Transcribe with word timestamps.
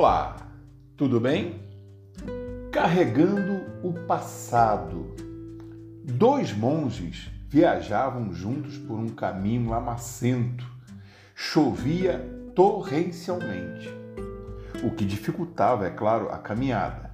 Olá, 0.00 0.36
tudo 0.96 1.18
bem? 1.18 1.60
Carregando 2.70 3.64
o 3.82 3.92
passado. 4.06 5.12
Dois 6.04 6.56
monges 6.56 7.28
viajavam 7.48 8.32
juntos 8.32 8.78
por 8.78 8.96
um 8.96 9.08
caminho 9.08 9.70
lamacento. 9.70 10.64
Chovia 11.34 12.20
torrencialmente, 12.54 13.92
o 14.84 14.92
que 14.92 15.04
dificultava, 15.04 15.88
é 15.88 15.90
claro, 15.90 16.28
a 16.28 16.38
caminhada. 16.38 17.10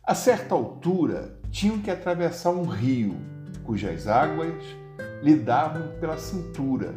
A 0.00 0.14
certa 0.14 0.54
altura, 0.54 1.36
tinham 1.50 1.80
que 1.80 1.90
atravessar 1.90 2.50
um 2.50 2.62
rio, 2.62 3.16
cujas 3.64 4.06
águas 4.06 4.62
lhe 5.20 5.34
davam 5.34 5.98
pela 5.98 6.16
cintura. 6.16 6.94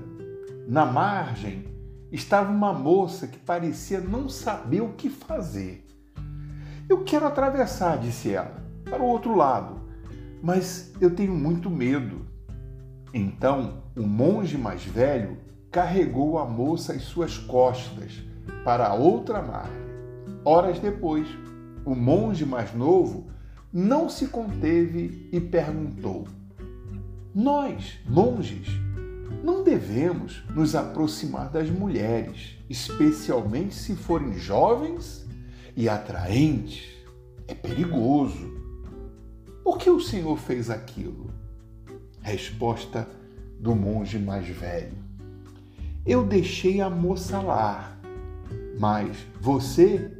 Na 0.67 0.85
margem, 0.85 1.76
estava 2.11 2.51
uma 2.51 2.73
moça 2.73 3.27
que 3.27 3.37
parecia 3.37 3.99
não 3.99 4.29
saber 4.29 4.81
o 4.81 4.93
que 4.93 5.09
fazer. 5.09 5.85
Eu 6.89 7.03
quero 7.03 7.25
atravessar, 7.25 7.97
disse 7.97 8.33
ela, 8.33 8.63
para 8.85 9.01
o 9.01 9.07
outro 9.07 9.35
lado, 9.35 9.81
mas 10.41 10.93
eu 11.01 11.13
tenho 11.13 11.33
muito 11.33 11.69
medo. 11.69 12.25
Então 13.13 13.83
o 13.95 14.03
monge 14.03 14.57
mais 14.57 14.83
velho 14.83 15.37
carregou 15.71 16.39
a 16.39 16.45
moça 16.45 16.93
às 16.93 17.03
suas 17.03 17.37
costas 17.37 18.23
para 18.63 18.87
a 18.87 18.93
outra 18.93 19.41
margem. 19.41 19.87
Horas 20.45 20.79
depois, 20.79 21.27
o 21.85 21.93
monge 21.93 22.45
mais 22.45 22.73
novo 22.73 23.27
não 23.71 24.09
se 24.09 24.27
conteve 24.27 25.27
e 25.31 25.39
perguntou: 25.41 26.25
Nós, 27.35 27.99
monges, 28.07 28.67
não 29.47 29.63
devemos 29.63 30.43
nos 30.53 30.75
aproximar 30.75 31.49
das 31.49 31.69
mulheres, 31.69 32.57
especialmente 32.69 33.73
se 33.75 33.95
forem 33.95 34.37
jovens 34.37 35.25
e 35.73 35.87
atraentes. 35.87 36.89
É 37.47 37.55
perigoso. 37.55 38.53
Por 39.63 39.77
que 39.77 39.89
o 39.89 40.01
Senhor 40.01 40.37
fez 40.37 40.69
aquilo? 40.69 41.31
Resposta 42.21 43.07
do 43.57 43.73
monge 43.73 44.19
mais 44.19 44.45
velho. 44.49 44.97
Eu 46.05 46.25
deixei 46.25 46.81
a 46.81 46.89
moça 46.89 47.39
lá, 47.39 47.97
mas 48.77 49.15
você 49.39 50.11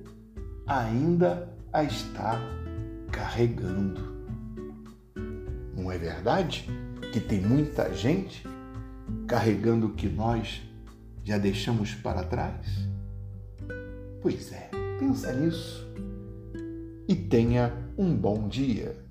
ainda 0.65 1.53
a 1.73 1.83
está 1.83 2.39
carregando. 3.11 4.25
Não 5.75 5.91
é 5.91 5.97
verdade 5.97 6.65
que 7.11 7.19
tem 7.19 7.41
muita 7.41 7.93
gente 7.93 8.47
carregando 9.27 9.87
o 9.87 9.93
que 9.93 10.07
nós 10.07 10.61
já 11.23 11.37
deixamos 11.37 11.93
para 11.93 12.23
trás? 12.23 12.65
Pois 14.21 14.51
é, 14.51 14.69
pensa 14.99 15.33
nisso 15.33 15.87
e 17.07 17.15
tenha 17.15 17.73
um 17.97 18.15
bom 18.15 18.47
dia. 18.47 19.06